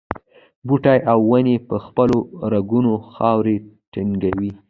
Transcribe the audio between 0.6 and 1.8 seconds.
بوټي او ونې په